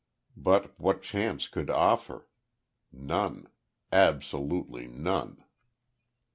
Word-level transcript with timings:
But 0.35 0.79
what 0.79 1.03
chance 1.03 1.47
could 1.47 1.69
offer? 1.69 2.27
None. 2.91 3.49
Absolutely 3.91 4.87
none. 4.87 5.43